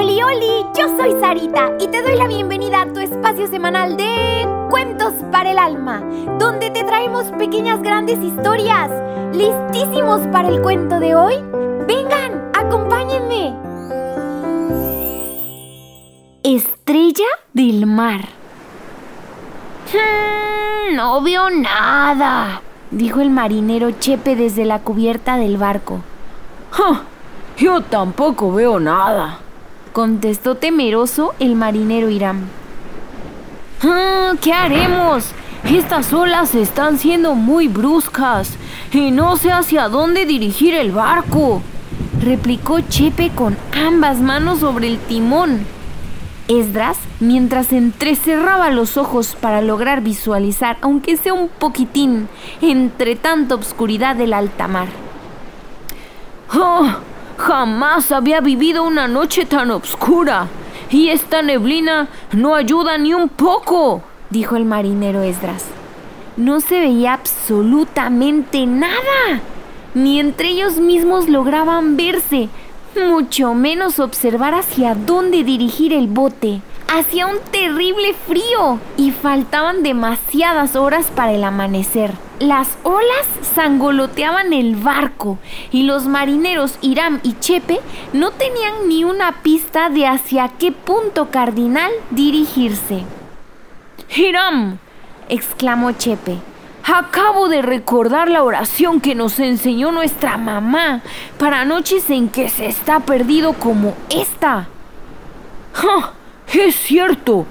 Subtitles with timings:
[0.00, 4.48] Oli, oli, yo soy Sarita y te doy la bienvenida a tu espacio semanal de
[4.70, 6.00] Cuentos para el Alma,
[6.38, 8.90] donde te traemos pequeñas grandes historias.
[9.34, 11.34] ¿Listísimos para el cuento de hoy?
[11.86, 13.54] Vengan, acompáñenme.
[16.44, 18.22] Estrella del mar.
[19.92, 26.00] Hmm, no veo nada, dijo el marinero Chepe desde la cubierta del barco.
[27.58, 29.40] yo tampoco veo nada,
[29.92, 32.48] contestó temeroso el marinero Irán.
[33.82, 35.26] Ah, ¿Qué haremos?
[35.64, 38.50] Estas olas están siendo muy bruscas
[38.92, 41.62] y no sé hacia dónde dirigir el barco,
[42.22, 45.66] replicó Chepe con ambas manos sobre el timón.
[46.48, 52.28] Esdras, mientras entrecerraba los ojos para lograr visualizar, aunque sea un poquitín,
[52.60, 54.88] entre tanta obscuridad del alta mar.
[56.52, 57.09] ¡Oh!
[57.40, 60.46] Jamás había vivido una noche tan oscura.
[60.90, 65.64] Y esta neblina no ayuda ni un poco, dijo el marinero Esdras.
[66.36, 69.40] No se veía absolutamente nada.
[69.94, 72.50] Ni entre ellos mismos lograban verse,
[73.08, 76.60] mucho menos observar hacia dónde dirigir el bote.
[76.92, 82.12] Hacía un terrible frío y faltaban demasiadas horas para el amanecer.
[82.40, 85.38] Las olas sangoloteaban el barco
[85.70, 87.80] y los marineros Iram y Chepe
[88.14, 93.04] no tenían ni una pista de hacia qué punto cardinal dirigirse.
[94.16, 94.78] Hiram,
[95.28, 96.38] exclamó Chepe,
[96.82, 101.02] acabo de recordar la oración que nos enseñó nuestra mamá
[101.38, 104.66] para noches en que se está perdido como esta.
[106.54, 107.44] Es cierto,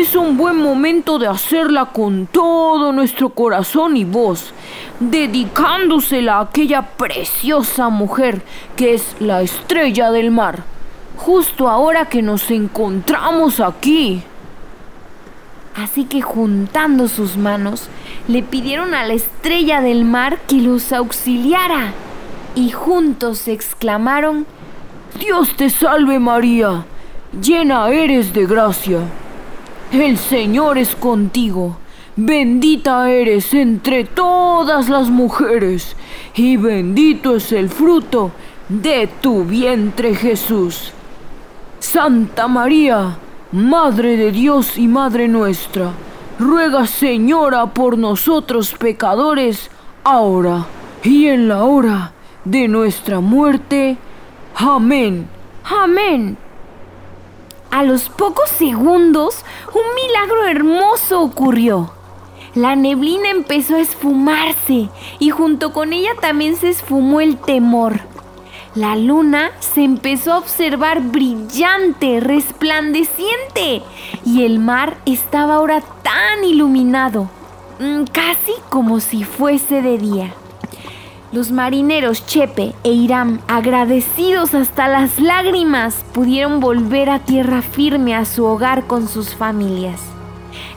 [0.00, 4.52] es un buen momento de hacerla con todo nuestro corazón y voz,
[5.00, 8.42] dedicándosela a aquella preciosa mujer
[8.76, 10.64] que es la estrella del mar,
[11.16, 14.22] justo ahora que nos encontramos aquí.
[15.76, 17.88] Así que juntando sus manos,
[18.28, 21.92] le pidieron a la estrella del mar que los auxiliara
[22.54, 24.46] y juntos exclamaron,
[25.18, 26.84] Dios te salve María
[27.40, 29.00] llena eres de gracia.
[29.92, 31.76] El Señor es contigo.
[32.16, 35.96] Bendita eres entre todas las mujeres,
[36.34, 38.32] y bendito es el fruto
[38.70, 40.94] de tu vientre Jesús.
[41.78, 43.18] Santa María,
[43.52, 45.90] Madre de Dios y Madre nuestra,
[46.38, 49.70] ruega Señora por nosotros pecadores,
[50.04, 50.64] ahora
[51.04, 52.12] y en la hora
[52.46, 53.98] de nuestra muerte.
[54.54, 55.28] Amén.
[55.64, 56.38] Amén.
[57.72, 59.44] A los pocos segundos,
[59.74, 61.92] un milagro hermoso ocurrió.
[62.54, 68.00] La neblina empezó a esfumarse y junto con ella también se esfumó el temor.
[68.74, 73.82] La luna se empezó a observar brillante, resplandeciente,
[74.24, 77.28] y el mar estaba ahora tan iluminado,
[77.80, 80.34] mm, casi como si fuese de día.
[81.32, 88.26] Los marineros Chepe e Iram, agradecidos hasta las lágrimas, pudieron volver a tierra firme a
[88.26, 90.02] su hogar con sus familias.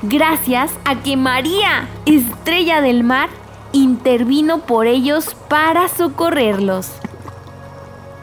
[0.02, 3.28] Gracias a que María, estrella del mar,
[3.74, 6.90] intervino por ellos para socorrerlos.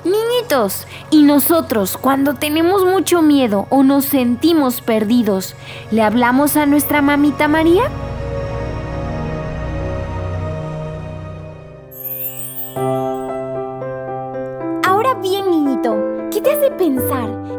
[0.02, 5.54] Niñitos, ¿y nosotros cuando tenemos mucho miedo o nos sentimos perdidos,
[5.90, 7.90] le hablamos a nuestra mamita María?